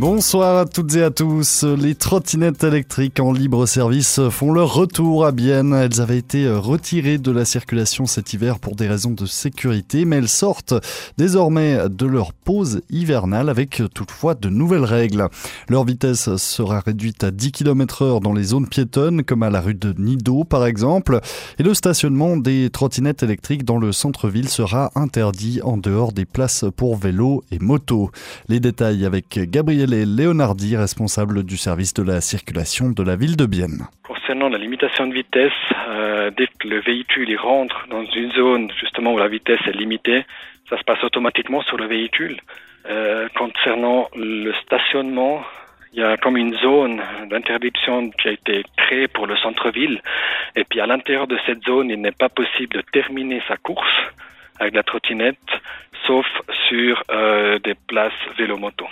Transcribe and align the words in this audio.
Bonsoir 0.00 0.56
à 0.56 0.64
toutes 0.64 0.96
et 0.96 1.02
à 1.02 1.10
tous. 1.10 1.62
Les 1.62 1.94
trottinettes 1.94 2.64
électriques 2.64 3.20
en 3.20 3.34
libre 3.34 3.66
service 3.66 4.18
font 4.30 4.50
leur 4.50 4.72
retour 4.72 5.26
à 5.26 5.30
Bienne. 5.30 5.74
Elles 5.74 6.00
avaient 6.00 6.16
été 6.16 6.48
retirées 6.48 7.18
de 7.18 7.30
la 7.30 7.44
circulation 7.44 8.06
cet 8.06 8.32
hiver 8.32 8.60
pour 8.60 8.76
des 8.76 8.88
raisons 8.88 9.10
de 9.10 9.26
sécurité, 9.26 10.06
mais 10.06 10.16
elles 10.16 10.30
sortent 10.30 10.72
désormais 11.18 11.90
de 11.90 12.06
leur 12.06 12.32
pause 12.32 12.80
hivernale 12.88 13.50
avec 13.50 13.82
toutefois 13.92 14.34
de 14.34 14.48
nouvelles 14.48 14.86
règles. 14.86 15.28
Leur 15.68 15.84
vitesse 15.84 16.34
sera 16.36 16.80
réduite 16.80 17.22
à 17.22 17.30
10 17.30 17.52
km 17.52 18.00
heure 18.00 18.20
dans 18.20 18.32
les 18.32 18.44
zones 18.44 18.68
piétonnes, 18.68 19.22
comme 19.22 19.42
à 19.42 19.50
la 19.50 19.60
rue 19.60 19.74
de 19.74 19.94
Nido 19.98 20.44
par 20.44 20.64
exemple, 20.64 21.20
et 21.58 21.62
le 21.62 21.74
stationnement 21.74 22.38
des 22.38 22.70
trottinettes 22.70 23.22
électriques 23.22 23.66
dans 23.66 23.76
le 23.76 23.92
centre-ville 23.92 24.48
sera 24.48 24.92
interdit 24.94 25.60
en 25.62 25.76
dehors 25.76 26.12
des 26.12 26.24
places 26.24 26.64
pour 26.74 26.96
vélos 26.96 27.44
et 27.52 27.58
motos. 27.58 28.10
Les 28.48 28.60
détails 28.60 29.04
avec 29.04 29.38
Gabriele 29.90 30.16
Leonardi, 30.16 30.76
responsable 30.76 31.42
du 31.42 31.56
service 31.56 31.92
de 31.94 32.04
la 32.04 32.20
circulation 32.20 32.90
de 32.90 33.02
la 33.02 33.16
ville 33.16 33.36
de 33.36 33.44
Bienne. 33.44 33.88
Concernant 34.04 34.48
la 34.48 34.58
limitation 34.58 35.08
de 35.08 35.12
vitesse, 35.12 35.52
euh, 35.88 36.30
dès 36.30 36.46
que 36.46 36.68
le 36.68 36.80
véhicule 36.80 37.36
rentre 37.36 37.88
dans 37.90 38.04
une 38.04 38.30
zone 38.30 38.70
justement 38.78 39.14
où 39.14 39.18
la 39.18 39.26
vitesse 39.26 39.58
est 39.66 39.76
limitée, 39.76 40.24
ça 40.68 40.78
se 40.78 40.84
passe 40.84 41.02
automatiquement 41.02 41.62
sur 41.62 41.76
le 41.76 41.86
véhicule. 41.86 42.38
Euh, 42.88 43.28
concernant 43.36 44.08
le 44.14 44.52
stationnement, 44.62 45.42
il 45.92 45.98
y 45.98 46.04
a 46.04 46.16
comme 46.16 46.36
une 46.36 46.54
zone 46.58 47.02
d'interdiction 47.28 48.10
qui 48.10 48.28
a 48.28 48.32
été 48.32 48.62
créée 48.76 49.08
pour 49.08 49.26
le 49.26 49.36
centre-ville. 49.38 50.00
Et 50.54 50.62
puis 50.62 50.80
à 50.80 50.86
l'intérieur 50.86 51.26
de 51.26 51.38
cette 51.46 51.64
zone, 51.64 51.90
il 51.90 52.00
n'est 52.00 52.12
pas 52.12 52.28
possible 52.28 52.76
de 52.76 52.82
terminer 52.92 53.42
sa 53.48 53.56
course 53.56 53.96
avec 54.60 54.74
la 54.74 54.84
trottinette, 54.84 55.50
sauf 56.06 56.26
sur 56.68 57.02
euh, 57.10 57.58
des 57.58 57.74
places 57.88 58.12
vélo-moto. 58.38 58.86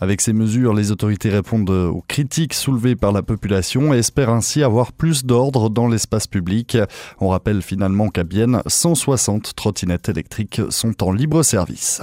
Avec 0.00 0.20
ces 0.20 0.32
mesures, 0.32 0.74
les 0.74 0.90
autorités 0.90 1.30
répondent 1.30 1.70
aux 1.70 2.04
critiques 2.08 2.54
soulevées 2.54 2.96
par 2.96 3.12
la 3.12 3.22
population 3.22 3.94
et 3.94 3.98
espèrent 3.98 4.30
ainsi 4.30 4.62
avoir 4.62 4.92
plus 4.92 5.24
d'ordre 5.24 5.70
dans 5.70 5.86
l'espace 5.86 6.26
public. 6.26 6.76
On 7.20 7.28
rappelle 7.28 7.62
finalement 7.62 8.08
qu'à 8.08 8.24
Bienne, 8.24 8.60
160 8.66 9.54
trottinettes 9.54 10.08
électriques 10.08 10.60
sont 10.70 11.02
en 11.02 11.12
libre 11.12 11.42
service. 11.42 12.02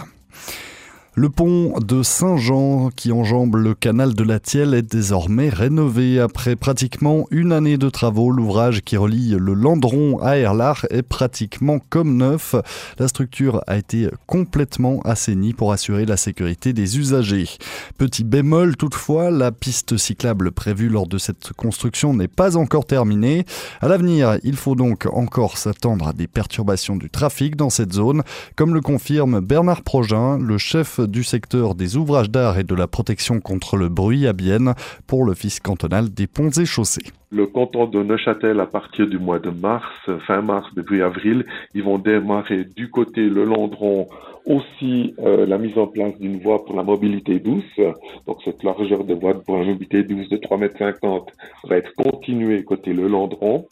Le 1.13 1.29
pont 1.29 1.73
de 1.77 2.03
Saint-Jean 2.03 2.89
qui 2.95 3.11
enjambe 3.11 3.57
le 3.57 3.73
canal 3.73 4.13
de 4.13 4.23
la 4.23 4.39
Tielle 4.39 4.73
est 4.73 4.81
désormais 4.81 5.49
rénové. 5.49 6.21
Après 6.21 6.55
pratiquement 6.55 7.27
une 7.31 7.51
année 7.51 7.77
de 7.77 7.89
travaux, 7.89 8.31
l'ouvrage 8.31 8.81
qui 8.81 8.95
relie 8.95 9.35
le 9.37 9.53
Landron 9.53 10.19
à 10.19 10.37
Erlach 10.37 10.85
est 10.89 11.01
pratiquement 11.01 11.79
comme 11.89 12.15
neuf. 12.15 12.55
La 12.97 13.09
structure 13.09 13.61
a 13.67 13.75
été 13.75 14.07
complètement 14.25 15.01
assainie 15.01 15.51
pour 15.51 15.73
assurer 15.73 16.05
la 16.05 16.15
sécurité 16.15 16.71
des 16.71 16.97
usagers. 16.97 17.49
Petit 17.97 18.23
bémol 18.23 18.77
toutefois, 18.77 19.31
la 19.31 19.51
piste 19.51 19.97
cyclable 19.97 20.53
prévue 20.53 20.87
lors 20.87 21.07
de 21.07 21.17
cette 21.17 21.51
construction 21.51 22.13
n'est 22.13 22.29
pas 22.29 22.55
encore 22.55 22.85
terminée. 22.85 23.43
À 23.81 23.89
l'avenir, 23.89 24.37
il 24.43 24.55
faut 24.55 24.75
donc 24.75 25.05
encore 25.11 25.57
s'attendre 25.57 26.07
à 26.07 26.13
des 26.13 26.27
perturbations 26.27 26.95
du 26.95 27.09
trafic 27.09 27.57
dans 27.57 27.69
cette 27.69 27.91
zone, 27.91 28.23
comme 28.55 28.73
le 28.73 28.79
confirme 28.79 29.41
Bernard 29.41 29.81
Progin, 29.81 30.37
le 30.37 30.57
chef 30.57 31.00
du 31.07 31.23
secteur 31.23 31.75
des 31.75 31.97
ouvrages 31.97 32.29
d'art 32.29 32.59
et 32.59 32.63
de 32.63 32.75
la 32.75 32.87
protection 32.87 33.39
contre 33.39 33.77
le 33.77 33.89
bruit 33.89 34.27
à 34.27 34.33
Bienne 34.33 34.73
pour 35.07 35.25
l'Office 35.25 35.59
cantonal 35.59 36.09
des 36.09 36.27
ponts 36.27 36.49
et 36.49 36.65
chaussées. 36.65 37.05
Le 37.31 37.47
canton 37.47 37.85
de 37.87 38.03
Neuchâtel, 38.03 38.59
à 38.59 38.65
partir 38.65 39.07
du 39.07 39.17
mois 39.17 39.39
de 39.39 39.49
mars, 39.49 39.85
fin 40.27 40.41
mars, 40.41 40.67
début 40.75 41.01
avril, 41.01 41.45
ils 41.73 41.83
vont 41.83 41.97
démarrer 41.97 42.65
du 42.65 42.89
côté 42.89 43.21
le 43.21 43.45
Landron 43.45 44.07
aussi 44.45 45.13
euh, 45.19 45.45
la 45.45 45.57
mise 45.57 45.77
en 45.77 45.87
place 45.87 46.17
d'une 46.19 46.39
voie 46.39 46.65
pour 46.65 46.75
la 46.75 46.83
mobilité 46.83 47.39
douce. 47.39 47.79
Donc 48.27 48.37
cette 48.43 48.63
largeur 48.63 49.03
de 49.03 49.13
voie 49.13 49.33
pour 49.33 49.57
la 49.57 49.65
mobilité 49.65 50.03
douce 50.03 50.29
de 50.29 50.37
3,50 50.37 50.93
m 51.03 51.21
va 51.69 51.77
être 51.77 51.93
continuée 51.95 52.63
côté 52.63 52.93
le 52.93 53.07
Landron. 53.07 53.65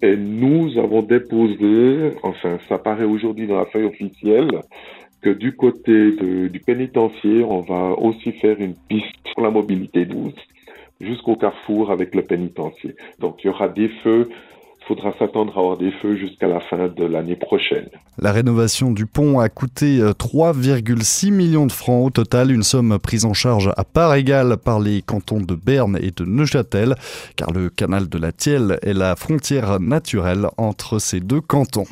Et 0.00 0.16
nous 0.16 0.78
avons 0.78 1.02
déposé, 1.02 2.12
enfin 2.22 2.58
ça 2.68 2.78
paraît 2.78 3.04
aujourd'hui 3.04 3.48
dans 3.48 3.58
la 3.58 3.66
feuille 3.66 3.86
officielle, 3.86 4.60
que 5.20 5.30
du 5.30 5.54
côté 5.56 6.12
du 6.12 6.60
pénitencier, 6.60 7.42
on 7.44 7.60
va 7.60 7.98
aussi 7.98 8.32
faire 8.32 8.58
une 8.60 8.74
piste 8.74 9.16
pour 9.34 9.42
la 9.42 9.50
mobilité 9.50 10.04
douce 10.04 10.34
jusqu'au 11.00 11.36
carrefour 11.36 11.90
avec 11.90 12.14
le 12.14 12.22
pénitencier. 12.22 12.94
Donc 13.20 13.42
il 13.42 13.48
y 13.48 13.50
aura 13.50 13.68
des 13.68 13.88
feux 14.02 14.28
il 14.88 14.94
faudra 14.96 15.12
s'attendre 15.18 15.52
à 15.54 15.60
avoir 15.60 15.76
des 15.76 15.90
feux 16.00 16.16
jusqu'à 16.16 16.48
la 16.48 16.60
fin 16.60 16.88
de 16.88 17.04
l'année 17.04 17.36
prochaine. 17.36 17.88
La 18.16 18.32
rénovation 18.32 18.90
du 18.90 19.04
pont 19.04 19.38
a 19.38 19.50
coûté 19.50 19.98
3,6 20.00 21.28
euh, 21.28 21.30
millions 21.30 21.66
de 21.66 21.72
francs 21.72 22.06
au 22.06 22.08
total, 22.08 22.50
une 22.50 22.62
somme 22.62 22.98
prise 22.98 23.26
en 23.26 23.34
charge 23.34 23.70
à 23.76 23.84
part 23.84 24.14
égale 24.14 24.56
par 24.56 24.80
les 24.80 25.02
cantons 25.02 25.42
de 25.42 25.54
Berne 25.54 25.98
et 26.00 26.10
de 26.10 26.24
Neuchâtel, 26.24 26.94
car 27.36 27.52
le 27.52 27.68
canal 27.68 28.08
de 28.08 28.16
la 28.16 28.32
Thielle 28.32 28.78
est 28.80 28.94
la 28.94 29.14
frontière 29.14 29.78
naturelle 29.78 30.46
entre 30.56 30.98
ces 30.98 31.20
deux 31.20 31.42
cantons. 31.42 31.84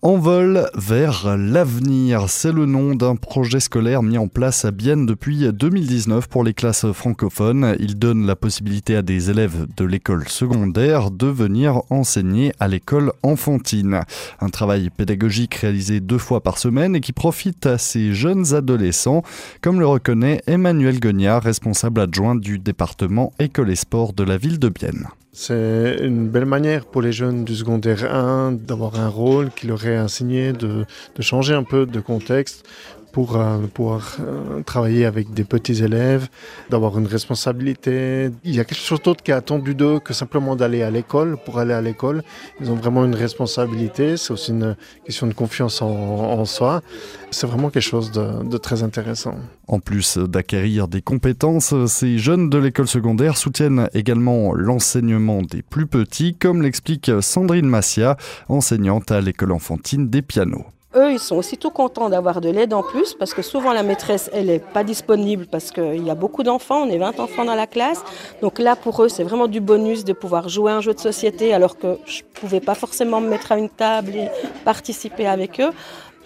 Envol 0.00 0.70
vers 0.76 1.36
l'avenir, 1.36 2.26
c'est 2.28 2.52
le 2.52 2.66
nom 2.66 2.94
d'un 2.94 3.16
projet 3.16 3.58
scolaire 3.58 4.04
mis 4.04 4.16
en 4.16 4.28
place 4.28 4.64
à 4.64 4.70
Bienne 4.70 5.06
depuis 5.06 5.52
2019 5.52 6.28
pour 6.28 6.44
les 6.44 6.54
classes 6.54 6.86
francophones. 6.92 7.74
Il 7.80 7.98
donne 7.98 8.24
la 8.24 8.36
possibilité 8.36 8.94
à 8.94 9.02
des 9.02 9.28
élèves 9.28 9.66
de 9.76 9.84
l'école 9.84 10.28
secondaire 10.28 11.10
de 11.10 11.26
venir 11.26 11.82
enseigner 11.90 12.52
à 12.60 12.68
l'école 12.68 13.12
enfantine. 13.24 14.02
Un 14.40 14.50
travail 14.50 14.90
pédagogique 14.90 15.56
réalisé 15.56 15.98
deux 15.98 16.18
fois 16.18 16.44
par 16.44 16.58
semaine 16.58 16.94
et 16.94 17.00
qui 17.00 17.12
profite 17.12 17.66
à 17.66 17.76
ces 17.76 18.14
jeunes 18.14 18.54
adolescents, 18.54 19.24
comme 19.62 19.80
le 19.80 19.86
reconnaît 19.88 20.42
Emmanuel 20.46 21.00
Gognard, 21.00 21.42
responsable 21.42 22.02
adjoint 22.02 22.36
du 22.36 22.60
département 22.60 23.32
École 23.40 23.72
et 23.72 23.76
Sport 23.76 24.12
de 24.12 24.22
la 24.22 24.38
ville 24.38 24.60
de 24.60 24.68
Bienne. 24.68 25.08
C'est 25.40 25.98
une 26.00 26.26
belle 26.26 26.46
manière 26.46 26.84
pour 26.84 27.00
les 27.00 27.12
jeunes 27.12 27.44
du 27.44 27.54
secondaire 27.54 28.12
1 28.12 28.50
d'avoir 28.50 28.98
un 28.98 29.06
rôle 29.06 29.52
qui 29.52 29.68
leur 29.68 29.86
est 29.86 29.96
enseigné, 29.96 30.52
de, 30.52 30.84
de 31.14 31.22
changer 31.22 31.54
un 31.54 31.62
peu 31.62 31.86
de 31.86 32.00
contexte, 32.00 32.66
pour 33.12 33.36
euh, 33.36 33.58
pouvoir 33.72 34.16
euh, 34.20 34.62
travailler 34.62 35.04
avec 35.04 35.32
des 35.32 35.44
petits 35.44 35.82
élèves, 35.82 36.28
d'avoir 36.70 36.98
une 36.98 37.06
responsabilité. 37.06 38.30
Il 38.44 38.54
y 38.54 38.60
a 38.60 38.64
quelque 38.64 38.80
chose 38.80 39.02
d'autre 39.02 39.22
qui 39.22 39.30
est 39.30 39.34
attendu 39.34 39.74
d'eux 39.74 39.98
que 39.98 40.14
simplement 40.14 40.56
d'aller 40.56 40.82
à 40.82 40.90
l'école. 40.90 41.36
Pour 41.44 41.58
aller 41.58 41.74
à 41.74 41.80
l'école, 41.80 42.22
ils 42.60 42.70
ont 42.70 42.74
vraiment 42.74 43.04
une 43.04 43.14
responsabilité. 43.14 44.16
C'est 44.16 44.32
aussi 44.32 44.52
une 44.52 44.76
question 45.04 45.26
de 45.26 45.34
confiance 45.34 45.82
en, 45.82 46.44
soi. 46.44 46.82
C'est 47.30 47.46
vraiment 47.46 47.70
quelque 47.70 47.82
chose 47.82 48.10
de, 48.12 48.44
de 48.44 48.56
très 48.56 48.82
intéressant. 48.82 49.34
En 49.66 49.80
plus 49.80 50.16
d'acquérir 50.16 50.88
des 50.88 51.02
compétences, 51.02 51.74
ces 51.86 52.18
jeunes 52.18 52.48
de 52.48 52.58
l'école 52.58 52.88
secondaire 52.88 53.36
soutiennent 53.36 53.88
également 53.92 54.54
l'enseignement 54.54 55.42
des 55.42 55.62
plus 55.62 55.86
petits, 55.86 56.34
comme 56.34 56.62
l'explique 56.62 57.10
Sandrine 57.20 57.66
Massia, 57.66 58.16
enseignante 58.48 59.10
à 59.10 59.20
l'école 59.20 59.52
enfantine 59.52 60.08
des 60.08 60.22
pianos. 60.22 60.64
Eux, 60.96 61.12
ils 61.12 61.18
sont 61.18 61.36
aussi 61.36 61.58
tout 61.58 61.70
contents 61.70 62.08
d'avoir 62.08 62.40
de 62.40 62.48
l'aide 62.48 62.72
en 62.72 62.82
plus 62.82 63.12
parce 63.12 63.34
que 63.34 63.42
souvent 63.42 63.74
la 63.74 63.82
maîtresse, 63.82 64.30
elle 64.32 64.46
n'est 64.46 64.58
pas 64.58 64.84
disponible 64.84 65.46
parce 65.46 65.70
qu'il 65.70 66.02
y 66.02 66.08
a 66.08 66.14
beaucoup 66.14 66.42
d'enfants, 66.42 66.84
on 66.86 66.88
est 66.88 66.96
20 66.96 67.20
enfants 67.20 67.44
dans 67.44 67.54
la 67.54 67.66
classe. 67.66 68.02
Donc 68.40 68.58
là, 68.58 68.74
pour 68.74 69.02
eux, 69.02 69.10
c'est 69.10 69.22
vraiment 69.22 69.48
du 69.48 69.60
bonus 69.60 70.04
de 70.04 70.14
pouvoir 70.14 70.48
jouer 70.48 70.72
un 70.72 70.80
jeu 70.80 70.94
de 70.94 70.98
société 70.98 71.52
alors 71.52 71.76
que 71.76 71.98
je 72.06 72.22
ne 72.22 72.40
pouvais 72.40 72.60
pas 72.60 72.74
forcément 72.74 73.20
me 73.20 73.28
mettre 73.28 73.52
à 73.52 73.58
une 73.58 73.68
table 73.68 74.16
et 74.16 74.28
participer 74.64 75.26
avec 75.26 75.60
eux. 75.60 75.72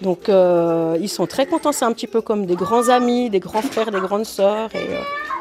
Donc 0.00 0.28
euh, 0.28 0.96
ils 1.00 1.08
sont 1.08 1.26
très 1.26 1.46
contents, 1.46 1.72
c'est 1.72 1.84
un 1.84 1.92
petit 1.92 2.06
peu 2.06 2.20
comme 2.20 2.46
des 2.46 2.56
grands 2.56 2.88
amis, 2.88 3.30
des 3.30 3.40
grands 3.40 3.62
frères, 3.62 3.90
des 3.90 4.00
grandes 4.00 4.26
sœurs. 4.26 4.70
Et 4.76 4.94
euh, 4.94 5.00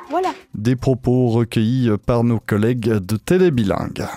voilà. 0.10 0.30
Des 0.56 0.76
propos 0.76 1.28
recueillis 1.28 1.92
par 2.08 2.24
nos 2.24 2.40
collègues 2.40 2.90
de 2.90 3.18
Télébilingue. 3.18 4.08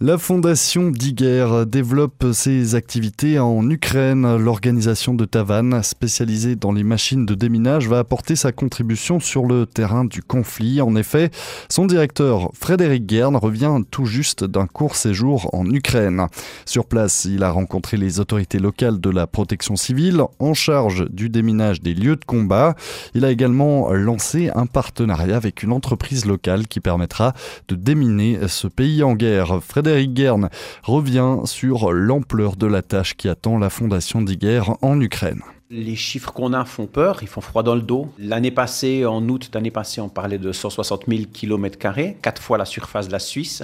La 0.00 0.16
fondation 0.16 0.92
Diguer 0.92 1.64
développe 1.66 2.26
ses 2.32 2.76
activités 2.76 3.40
en 3.40 3.68
Ukraine. 3.68 4.36
L'organisation 4.36 5.12
de 5.12 5.24
Tavannes, 5.24 5.82
spécialisée 5.82 6.54
dans 6.54 6.70
les 6.70 6.84
machines 6.84 7.26
de 7.26 7.34
déminage, 7.34 7.88
va 7.88 7.98
apporter 7.98 8.36
sa 8.36 8.52
contribution 8.52 9.18
sur 9.18 9.44
le 9.44 9.66
terrain 9.66 10.04
du 10.04 10.22
conflit. 10.22 10.80
En 10.80 10.94
effet, 10.94 11.32
son 11.68 11.86
directeur, 11.86 12.52
Frédéric 12.54 13.06
Guerne, 13.06 13.34
revient 13.34 13.74
tout 13.90 14.04
juste 14.04 14.44
d'un 14.44 14.68
court 14.68 14.94
séjour 14.94 15.52
en 15.52 15.68
Ukraine. 15.68 16.28
Sur 16.64 16.84
place, 16.84 17.24
il 17.24 17.42
a 17.42 17.50
rencontré 17.50 17.96
les 17.96 18.20
autorités 18.20 18.60
locales 18.60 19.00
de 19.00 19.10
la 19.10 19.26
protection 19.26 19.74
civile 19.74 20.22
en 20.38 20.54
charge 20.54 21.10
du 21.10 21.28
déminage 21.28 21.80
des 21.80 21.94
lieux 21.94 22.14
de 22.14 22.24
combat. 22.24 22.76
Il 23.14 23.24
a 23.24 23.32
également 23.32 23.92
lancé 23.92 24.48
un 24.54 24.66
partenariat 24.66 25.36
avec 25.36 25.64
une 25.64 25.72
entreprise 25.72 26.24
locale 26.24 26.68
qui 26.68 26.78
permettra 26.78 27.34
de 27.66 27.74
déminer 27.74 28.38
ce 28.46 28.68
pays 28.68 29.02
en 29.02 29.14
guerre. 29.14 29.60
Guerne 30.06 30.48
revient 30.82 31.38
sur 31.44 31.92
l'ampleur 31.92 32.56
de 32.56 32.66
la 32.66 32.82
tâche 32.82 33.16
qui 33.16 33.28
attend 33.28 33.58
la 33.58 33.70
fondation 33.70 34.22
d'Iguer 34.22 34.62
en 34.82 35.00
Ukraine. 35.00 35.42
Les 35.70 35.96
chiffres 35.96 36.32
qu'on 36.32 36.54
a 36.54 36.64
font 36.64 36.86
peur, 36.86 37.18
ils 37.20 37.28
font 37.28 37.42
froid 37.42 37.62
dans 37.62 37.74
le 37.74 37.82
dos. 37.82 38.08
L'année 38.18 38.50
passée, 38.50 39.04
en 39.04 39.28
août 39.28 39.50
d'année 39.52 39.70
passée, 39.70 40.00
on 40.00 40.08
parlait 40.08 40.38
de 40.38 40.50
160 40.50 41.04
000 41.06 41.24
km, 41.30 41.78
quatre 42.22 42.40
fois 42.40 42.56
la 42.56 42.64
surface 42.64 43.08
de 43.08 43.12
la 43.12 43.18
Suisse. 43.18 43.62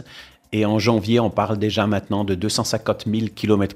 Et 0.53 0.67
en 0.67 0.79
janvier, 0.79 1.19
on 1.19 1.31
parle 1.31 1.59
déjà 1.59 1.87
maintenant 1.87 2.25
de 2.25 2.35
250 2.35 3.07
000 3.07 3.29
km, 3.35 3.75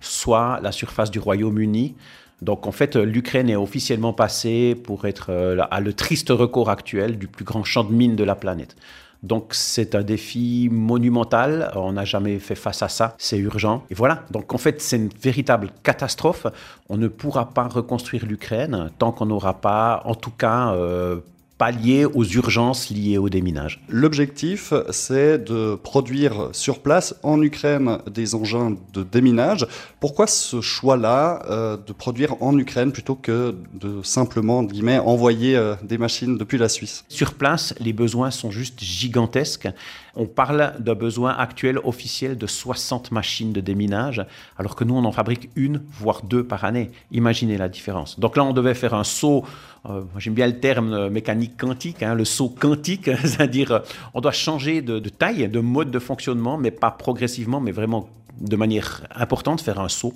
soit 0.00 0.60
la 0.62 0.70
surface 0.70 1.10
du 1.10 1.18
Royaume-Uni. 1.18 1.96
Donc 2.42 2.66
en 2.66 2.72
fait, 2.72 2.94
l'Ukraine 2.96 3.50
est 3.50 3.56
officiellement 3.56 4.12
passée 4.12 4.74
pour 4.74 5.06
être 5.06 5.26
euh, 5.30 5.62
à 5.70 5.80
le 5.80 5.92
triste 5.94 6.30
record 6.30 6.70
actuel 6.70 7.18
du 7.18 7.26
plus 7.26 7.44
grand 7.44 7.64
champ 7.64 7.84
de 7.84 7.92
mines 7.92 8.16
de 8.16 8.24
la 8.24 8.36
planète. 8.36 8.76
Donc 9.24 9.54
c'est 9.54 9.94
un 9.94 10.02
défi 10.02 10.68
monumental, 10.70 11.72
on 11.76 11.92
n'a 11.92 12.04
jamais 12.04 12.38
fait 12.38 12.54
face 12.54 12.82
à 12.82 12.88
ça, 12.88 13.14
c'est 13.16 13.38
urgent. 13.38 13.82
Et 13.88 13.94
voilà, 13.94 14.24
donc 14.30 14.52
en 14.52 14.58
fait 14.58 14.82
c'est 14.82 14.96
une 14.96 15.08
véritable 15.08 15.70
catastrophe. 15.82 16.46
On 16.90 16.98
ne 16.98 17.08
pourra 17.08 17.48
pas 17.48 17.66
reconstruire 17.66 18.26
l'Ukraine 18.26 18.90
tant 18.98 19.12
qu'on 19.12 19.24
n'aura 19.24 19.54
pas, 19.54 20.02
en 20.04 20.14
tout 20.14 20.30
cas, 20.30 20.74
euh, 20.74 21.20
pallier 21.58 22.04
aux 22.04 22.24
urgences 22.24 22.90
liées 22.90 23.18
au 23.18 23.28
déminage. 23.28 23.80
L'objectif, 23.88 24.72
c'est 24.90 25.38
de 25.38 25.76
produire 25.76 26.48
sur 26.52 26.80
place 26.80 27.14
en 27.22 27.40
Ukraine 27.42 27.98
des 28.10 28.34
engins 28.34 28.76
de 28.92 29.02
déminage. 29.02 29.66
Pourquoi 30.00 30.26
ce 30.26 30.60
choix-là 30.60 31.42
euh, 31.48 31.76
de 31.76 31.92
produire 31.92 32.42
en 32.42 32.58
Ukraine 32.58 32.92
plutôt 32.92 33.14
que 33.14 33.54
de 33.74 34.02
simplement 34.02 34.62
guillemets, 34.62 34.98
envoyer 34.98 35.56
euh, 35.56 35.76
des 35.82 35.98
machines 35.98 36.36
depuis 36.36 36.58
la 36.58 36.68
Suisse? 36.68 37.04
Sur 37.08 37.34
place, 37.34 37.74
les 37.78 37.92
besoins 37.92 38.30
sont 38.30 38.50
juste 38.50 38.82
gigantesques. 38.82 39.68
On 40.16 40.26
parle 40.26 40.74
d'un 40.78 40.94
besoin 40.94 41.32
actuel 41.32 41.78
officiel 41.84 42.36
de 42.36 42.46
60 42.46 43.10
machines 43.10 43.52
de 43.52 43.60
déminage, 43.60 44.24
alors 44.58 44.76
que 44.76 44.84
nous, 44.84 44.94
on 44.94 45.04
en 45.04 45.12
fabrique 45.12 45.50
une, 45.56 45.82
voire 45.92 46.22
deux 46.22 46.44
par 46.44 46.64
année. 46.64 46.90
Imaginez 47.10 47.58
la 47.58 47.68
différence. 47.68 48.18
Donc 48.18 48.36
là, 48.36 48.44
on 48.44 48.52
devait 48.52 48.74
faire 48.74 48.94
un 48.94 49.04
saut, 49.04 49.44
euh, 49.86 50.02
j'aime 50.18 50.34
bien 50.34 50.46
le 50.46 50.58
terme 50.60 50.92
euh, 50.92 51.10
mécanique 51.10 51.58
quantique, 51.58 52.02
hein, 52.02 52.14
le 52.14 52.24
saut 52.24 52.48
quantique, 52.48 53.10
c'est-à-dire 53.20 53.72
euh, 53.72 53.78
on 54.14 54.20
doit 54.20 54.32
changer 54.32 54.80
de, 54.80 54.98
de 54.98 55.08
taille, 55.10 55.48
de 55.48 55.60
mode 55.60 55.90
de 55.90 55.98
fonctionnement, 55.98 56.56
mais 56.56 56.70
pas 56.70 56.90
progressivement, 56.90 57.60
mais 57.60 57.72
vraiment 57.72 58.08
de 58.40 58.56
manière 58.56 59.06
importante, 59.14 59.60
faire 59.60 59.80
un 59.80 59.88
saut. 59.88 60.14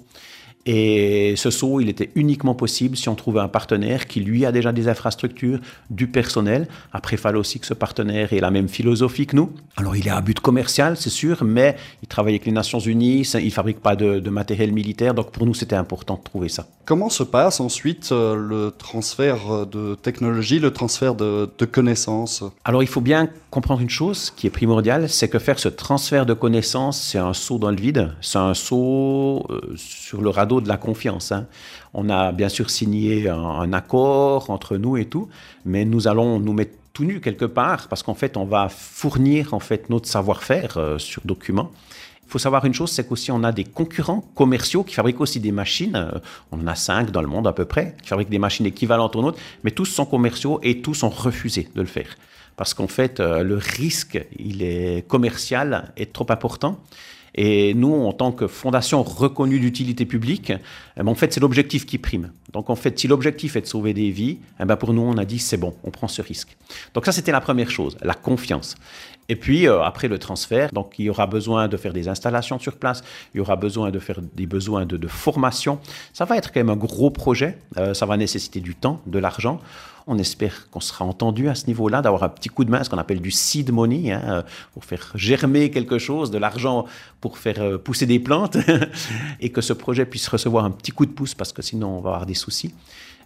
Et 0.71 1.33
ce 1.37 1.51
saut, 1.51 1.81
il 1.81 1.89
était 1.89 2.11
uniquement 2.15 2.55
possible 2.55 2.95
si 2.95 3.09
on 3.09 3.15
trouvait 3.15 3.41
un 3.41 3.49
partenaire 3.49 4.07
qui, 4.07 4.21
lui, 4.21 4.45
a 4.45 4.53
déjà 4.53 4.71
des 4.71 4.87
infrastructures, 4.87 5.61
du 5.89 6.09
personnel. 6.09 6.69
Après, 6.93 7.17
il 7.17 7.19
fallait 7.19 7.39
aussi 7.39 7.59
que 7.59 7.65
ce 7.65 7.73
partenaire 7.73 8.35
ait 8.35 8.41
la 8.41 8.51
même 8.51 8.69
philosophie 8.69 9.27
que 9.27 9.35
nous. 9.35 9.51
Alors, 9.79 9.97
il 9.97 10.07
est 10.07 10.11
à 10.11 10.21
but 10.21 10.39
commercial, 10.41 10.99
c'est 10.99 11.09
sûr, 11.09 11.43
mais 11.43 11.77
il 12.03 12.09
travaille 12.09 12.35
avec 12.35 12.45
les 12.45 12.53
Nations 12.53 12.81
Unies, 12.81 13.23
il 13.23 13.47
ne 13.47 13.51
fabrique 13.51 13.81
pas 13.81 13.97
de, 13.97 14.29
matériel 14.29 14.73
militaire. 14.73 15.15
Donc, 15.15 15.31
pour 15.31 15.47
nous, 15.47 15.55
c'était 15.55 15.75
important 15.75 16.17
de 16.17 16.23
trouver 16.23 16.51
ça. 16.51 16.67
Comment 16.85 17.09
se 17.09 17.23
passe 17.23 17.61
ensuite 17.61 18.11
euh, 18.13 18.37
le 18.37 18.71
transfert 18.77 19.67
de 19.67 19.95
technologie, 19.95 20.59
le 20.59 20.71
transfert 20.71 21.15
de, 21.15 21.49
de 21.57 21.65
connaissances? 21.65 22.45
Alors, 22.67 22.83
il 22.83 22.89
faut 22.91 23.01
bien 23.01 23.31
comprendre 23.51 23.81
une 23.81 23.91
chose 23.91 24.31
qui 24.31 24.47
est 24.47 24.51
primordiale, 24.51 25.09
c'est 25.09 25.29
que 25.29 25.39
faire 25.39 25.59
ce 25.59 25.69
transfert 25.69 26.27
de 26.27 26.35
connaissances, 26.35 27.01
c'est 27.01 27.19
un 27.19 27.33
saut 27.33 27.59
dans 27.59 27.71
le 27.71 27.77
vide, 27.77 28.13
c'est 28.21 28.39
un 28.39 28.55
saut 28.55 29.47
euh, 29.49 29.61
sur 29.77 30.21
le 30.21 30.29
radeau 30.29 30.61
de 30.61 30.69
la 30.69 30.77
confiance. 30.77 31.33
Hein. 31.33 31.47
On 31.95 32.11
a 32.11 32.33
bien 32.33 32.49
sûr 32.49 32.69
signé 32.69 33.29
un, 33.29 33.73
accord 33.73 34.51
entre 34.51 34.77
nous 34.77 34.97
et 34.97 35.07
tout, 35.07 35.29
mais 35.65 35.85
nous 35.85 36.09
allons 36.09 36.39
nous 36.41 36.53
mettre 36.53 36.77
tout 36.93 37.05
nus 37.05 37.21
quelque 37.21 37.47
part 37.47 37.89
parce 37.89 38.03
qu'en 38.03 38.15
fait, 38.15 38.37
on 38.37 38.45
va 38.45 38.69
fournir 38.69 39.55
en 39.55 39.61
fait 39.61 39.89
notre 39.89 40.09
savoir-faire 40.09 40.77
euh, 40.77 40.99
sur 40.99 41.23
document. 41.25 41.71
Il 42.27 42.31
faut 42.31 42.39
savoir 42.39 42.67
une 42.67 42.75
chose, 42.75 42.91
c'est 42.91 43.09
qu'aussi 43.09 43.33
on 43.33 43.43
a 43.43 43.53
des 43.53 43.65
concurrents 43.65 44.21
commerciaux 44.35 44.85
qui 44.85 44.95
fabriquent 44.95 45.23
aussi 45.23 45.41
des 45.41 45.53
machines. 45.53 45.97
Euh, 45.97 46.19
on 46.53 46.61
en 46.61 46.67
a 46.67 46.75
cinq 46.75 47.11
dans 47.11 47.23
le 47.23 47.29
monde 47.29 47.47
à 47.47 47.55
peu 47.55 47.65
près, 47.65 47.97
qui 48.03 48.09
fabriquent 48.09 48.29
des 48.29 48.39
machines 48.39 48.67
équivalentes 48.67 49.17
aux 49.17 49.23
nôtres, 49.23 49.39
mais 49.65 49.71
tous 49.71 49.87
sont 49.87 50.05
commerciaux 50.05 50.61
et 50.63 50.83
tous 50.83 51.03
ont 51.03 51.09
refusé 51.09 51.71
de 51.75 51.81
le 51.81 51.87
faire. 51.87 52.17
Parce 52.59 52.75
qu'en 52.75 52.89
fait, 52.89 53.21
euh, 53.21 53.43
le 53.43 53.57
risque, 53.57 54.23
il 54.39 54.63
est 54.63 55.07
commercial, 55.07 55.93
est 55.97 56.13
trop 56.13 56.27
important. 56.29 56.81
Et 57.35 57.73
nous, 57.75 57.95
en 57.95 58.13
tant 58.13 58.33
que 58.33 58.49
fondation 58.49 59.05
reconnue 59.05 59.61
d'utilité 59.61 60.07
publique, 60.07 60.51
eh 60.97 61.03
ben, 61.03 61.09
en 61.09 61.15
fait, 61.15 61.33
c'est 61.33 61.39
l'objectif 61.39 61.87
qui 61.87 61.99
prime. 61.99 62.33
Donc, 62.53 62.69
en 62.69 62.75
fait, 62.75 62.99
si 62.99 63.07
l'objectif 63.07 63.55
est 63.55 63.61
de 63.61 63.67
sauver 63.67 63.95
des 63.95 64.11
vies, 64.11 64.39
eh 64.61 64.65
ben, 64.65 64.75
pour 64.75 64.93
nous, 64.93 65.03
on 65.03 65.17
a 65.19 65.25
dit 65.25 65.39
c'est 65.39 65.57
bon, 65.57 65.75
on 65.85 65.93
prend 65.93 66.09
ce 66.09 66.21
risque. 66.21 66.57
Donc, 66.95 67.07
ça, 67.07 67.13
c'était 67.13 67.31
la 67.31 67.41
première 67.41 67.71
chose, 67.71 67.97
la 68.03 68.15
confiance. 68.15 68.75
Et 69.29 69.37
puis, 69.37 69.69
euh, 69.69 69.83
après 69.83 70.09
le 70.09 70.19
transfert, 70.19 70.71
donc, 70.73 70.99
il 70.99 71.05
y 71.05 71.11
aura 71.11 71.29
besoin 71.29 71.69
de 71.69 71.77
faire 71.77 71.93
des 71.93 72.09
installations 72.09 72.59
sur 72.59 72.77
place, 72.77 73.05
il 73.35 73.39
y 73.39 73.41
aura 73.41 73.55
besoin 73.55 73.93
de 73.93 74.01
faire 74.01 74.21
des 74.21 74.47
besoins 74.47 74.85
de, 74.85 75.07
formation. 75.07 75.79
Ça 76.13 76.25
va 76.25 76.37
être 76.37 76.51
quand 76.53 76.61
même 76.61 76.71
un 76.71 76.77
gros 76.77 77.11
projet, 77.11 77.57
euh, 77.77 77.95
ça 77.95 78.05
va 78.05 78.17
nécessiter 78.17 78.61
du 78.61 78.75
temps, 78.75 79.01
de 79.07 79.19
l'argent. 79.21 79.61
On 80.09 80.19
espère 80.19 80.69
qu'on 80.71 80.81
sera 80.81 81.05
entendu 81.05 81.49
à 81.49 81.55
ce 81.55 81.67
niveau-là, 81.67 82.03
d'avoir 82.03 82.23
un 82.23 82.29
petit 82.29 82.49
coup 82.49 82.65
de 82.65 82.71
main, 82.71 82.83
ce 82.83 82.91
qu'on 82.91 82.99
appelle 82.99 83.21
du 83.21 83.31
seed 83.31 83.71
money, 83.71 84.11
hein, 84.11 84.23
euh, 84.25 84.43
pour 84.73 84.85
faire 84.85 85.13
germer 85.15 85.71
quelque 85.71 85.99
chose, 85.99 86.31
de 86.31 86.39
l'argent 86.39 86.87
pour 87.21 87.39
faire 87.39 87.79
pousser 87.81 88.07
des 88.07 88.19
plantes, 88.19 88.57
et 89.41 89.51
que 89.51 89.61
ce 89.61 89.73
projet 89.73 90.07
puisse 90.07 90.29
recevoir 90.29 90.65
un 90.65 90.71
petit 90.71 90.93
coup 90.93 91.07
de 91.07 91.11
pouce, 91.13 91.35
parce 91.35 91.53
que 91.53 91.63
sinon 91.63 91.99
on 91.99 92.01
va 92.01 92.11
avoir 92.11 92.27
des 92.27 92.35
soucis. 92.35 92.75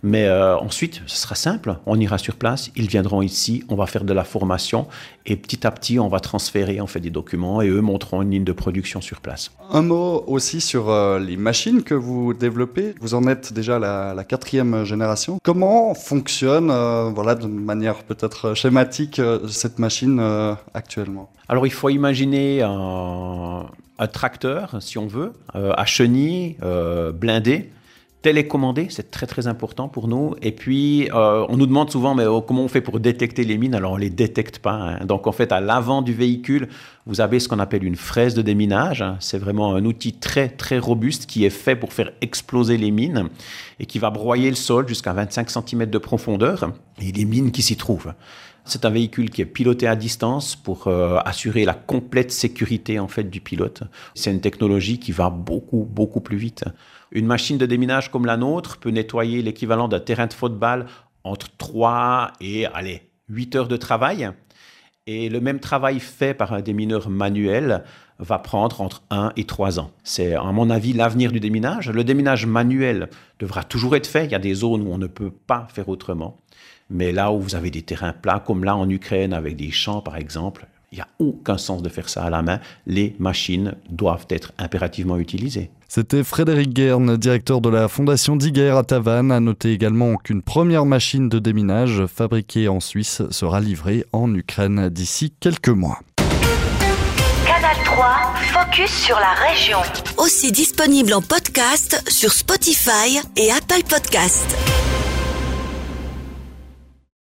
Mais 0.03 0.27
euh, 0.27 0.57
ensuite, 0.59 1.01
ce 1.07 1.17
sera 1.17 1.37
simple. 1.37 1.77
On 1.87 1.99
ira 1.99 2.19
sur 2.19 2.35
place, 2.35 2.71
ils 2.75 2.89
viendront 2.89 3.23
ici, 3.23 3.65
on 3.69 3.77
va 3.77 3.87
faire 3.87 4.05
de 4.05 4.13
la 4.13 4.25
formation 4.25 4.89
et 5.27 5.37
petit 5.37 5.65
à 5.65 5.71
petit, 5.71 6.01
on 6.01 6.09
va 6.09 6.19
transférer 6.19 6.81
en 6.81 6.89
fait 6.89 6.99
des 6.99 7.11
documents 7.11 7.63
et 7.63 7.69
eux 7.69 7.81
monteront 7.81 8.23
une 8.23 8.33
ligne 8.33 8.45
de 8.45 8.53
production 8.53 9.01
sur 9.01 9.21
place. 9.21 9.53
Un 9.71 9.83
mot 9.83 10.25
aussi 10.27 10.61
sur 10.61 10.91
euh, 10.91 11.21
les 11.21 11.37
machines 11.37 11.85
que 11.85 11.95
vous 11.95 12.35
développez. 12.35 12.97
Vous 13.01 13.15
en 13.15 13.29
êtes 13.29 13.53
déjà 13.53 13.79
la, 13.79 14.13
la 14.13 14.25
quatrième 14.25 14.85
génération. 14.85 15.39
Comment 15.45 15.95
fonctionne, 15.95 16.71
euh, 16.73 17.11
voilà, 17.15 17.37
de 17.37 17.47
manière 17.47 18.03
peut-être 18.03 18.55
schématique, 18.55 19.21
cette 19.49 19.79
machine 19.79 20.21
actuellement? 20.75 21.31
Alors, 21.49 21.67
il 21.67 21.73
faut 21.73 21.91
imaginer 21.91 22.63
un, 22.63 23.67
un, 23.99 24.07
tracteur, 24.09 24.77
si 24.81 24.99
on 24.99 25.07
veut, 25.07 25.33
à 25.55 25.85
chenilles, 25.85 26.57
blindé 27.15 27.71
télécommandé, 28.23 28.87
c'est 28.89 29.11
très 29.11 29.27
très 29.27 29.49
important 29.49 29.89
pour 29.89 30.09
nous. 30.09 30.35
Et 30.41 30.53
puis, 30.53 31.11
euh, 31.13 31.45
on 31.49 31.57
nous 31.57 31.67
demande 31.67 31.91
souvent, 31.91 32.15
mais 32.15 32.25
oh, 32.25 32.41
comment 32.41 32.63
on 32.63 32.69
fait 32.69 32.81
pour 32.81 33.01
détecter 33.01 33.45
les 33.45 33.59
mines? 33.59 33.75
Alors, 33.75 33.93
on 33.93 33.97
les 33.97 34.11
détecte 34.11 34.61
pas. 34.61 34.73
Hein. 34.73 35.05
Donc, 35.05 35.27
en 35.27 35.33
fait, 35.33 35.53
à 35.53 35.61
l'avant 35.61 36.01
du 36.01 36.15
véhicule, 36.15 36.69
vous 37.07 37.21
avez 37.21 37.41
ce 37.41 37.49
qu'on 37.49 37.59
appelle 37.59 37.85
une 37.85 37.97
fraise 37.97 38.35
de 38.35 38.43
déminage. 38.43 39.05
C'est 39.19 39.39
vraiment 39.39 39.75
un 39.75 39.85
outil 39.85 40.13
très 40.13 40.49
très 40.49 40.79
robuste 40.79 41.27
qui 41.27 41.45
est 41.45 41.51
fait 41.51 41.77
pour 41.77 41.93
faire 41.93 42.13
exploser 42.21 42.77
les 42.77 42.93
mines 42.93 43.29
et 43.81 43.87
qui 43.87 43.99
va 43.99 44.11
broyer 44.11 44.49
le 44.49 44.57
sol 44.57 44.89
jusqu'à 44.89 45.13
25 45.13 45.51
cm 45.51 45.87
de 45.87 45.99
profondeur 45.99 46.73
et 47.01 47.11
les 47.11 47.25
mines 47.25 47.51
qui 47.51 47.63
s'y 47.63 47.77
trouvent. 47.77 48.15
C'est 48.65 48.85
un 48.85 48.91
véhicule 48.91 49.31
qui 49.31 49.43
est 49.43 49.47
piloté 49.47 49.89
à 49.89 49.97
distance 49.97 50.55
pour 50.55 50.87
euh, 50.87 51.19
assurer 51.25 51.65
la 51.65 51.75
complète 51.75 52.31
sécurité 52.31 52.99
en 52.99 53.09
fait 53.09 53.25
du 53.25 53.41
pilote. 53.41 53.83
C'est 54.15 54.31
une 54.31 54.41
technologie 54.41 54.99
qui 54.99 55.11
va 55.11 55.31
beaucoup 55.31 55.85
beaucoup 55.91 56.21
plus 56.21 56.37
vite. 56.37 56.65
Une 57.11 57.27
machine 57.27 57.59
de 57.59 57.67
déminage 57.67 58.11
comme 58.11 58.25
la 58.25 58.37
nôtre 58.37 58.79
peut 58.79 58.91
nettoyer 58.91 59.43
l'équivalent 59.43 59.89
d'un 59.89 60.01
terrain 60.01 60.29
de 60.29 60.33
football 60.33 60.87
entre 61.25 61.49
3 61.57 62.33
et 62.41 62.67
allez, 62.67 63.03
8 63.29 63.57
heures 63.57 63.69
de 63.69 63.77
travail. 63.77 64.31
Et 65.07 65.29
le 65.29 65.41
même 65.41 65.59
travail 65.59 65.99
fait 65.99 66.33
par 66.33 66.53
un 66.53 66.61
démineur 66.61 67.11
manuel 67.11 67.83
va 68.21 68.39
prendre 68.39 68.81
entre 68.81 69.03
1 69.11 69.33
et 69.37 69.45
3 69.45 69.81
ans. 69.81 69.91
C'est, 70.05 70.35
à 70.35 70.53
mon 70.53 70.71
avis, 70.71 70.93
l'avenir 70.93 71.33
du 71.33 71.41
déminage. 71.41 71.91
Le 71.91 72.05
déminage 72.05 72.47
manuel 72.47 73.09
devra 73.41 73.65
toujours 73.65 73.97
être 73.97 74.07
fait. 74.07 74.27
Il 74.27 74.31
y 74.31 74.37
a 74.37 74.39
des 74.39 74.55
zones 74.55 74.87
où 74.87 74.93
on 74.93 74.99
ne 74.99 75.09
peut 75.09 75.33
pas 75.33 75.67
faire 75.73 75.89
autrement. 75.89 76.39
Mais 76.93 77.13
là 77.13 77.33
où 77.33 77.41
vous 77.41 77.55
avez 77.55 77.71
des 77.71 77.83
terrains 77.83 78.13
plats, 78.13 78.43
comme 78.47 78.65
là 78.65 78.77
en 78.77 78.89
Ukraine, 78.89 79.33
avec 79.33 79.57
des 79.57 79.71
champs 79.71 80.01
par 80.01 80.17
exemple, 80.17 80.67
il 80.93 80.97
n'y 80.97 81.01
a 81.01 81.09
aucun 81.19 81.57
sens 81.57 81.83
de 81.83 81.89
faire 81.89 82.09
ça 82.09 82.23
à 82.23 82.31
la 82.31 82.43
main. 82.43 82.61
Les 82.87 83.17
machines 83.19 83.75
doivent 83.89 84.27
être 84.29 84.53
impérativement 84.59 85.17
utilisées. 85.17 85.71
C'était 85.89 86.23
Frédéric 86.23 86.75
Guerne, 86.75 87.17
directeur 87.17 87.63
de 87.63 87.71
la 87.71 87.89
Fondation 87.89 88.37
Diger 88.37 88.71
à 88.71 88.83
Tavannes. 88.83 89.33
A 89.33 89.41
noté 89.41 89.73
également 89.73 90.17
qu'une 90.17 90.43
première 90.43 90.85
machine 90.85 91.31
de 91.31 91.39
déminage 91.39 92.05
fabriquée 92.07 92.69
en 92.69 92.81
Suisse 92.81 93.23
sera 93.31 93.61
livrée 93.61 94.05
en 94.13 94.35
Ukraine 94.35 94.91
d'ici 94.91 95.33
quelques 95.41 95.69
mois. 95.69 95.99
Canal 97.47 97.77
3, 97.85 98.07
focus 98.53 98.91
sur 98.91 99.17
la 99.17 99.33
région. 99.49 99.79
Aussi 100.19 100.53
disponible 100.53 101.15
en 101.15 101.23
podcast 101.23 102.03
sur 102.09 102.33
Spotify 102.33 103.19
et 103.37 103.51
Apple 103.51 103.83
Podcast. 103.89 104.57